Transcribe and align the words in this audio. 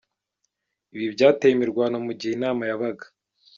Ibi 0.95 1.07
byateye 1.15 1.51
imirwano 1.53 1.95
mu 2.05 2.11
gihe 2.19 2.31
inama 2.35 2.61
yabaga. 2.69 3.05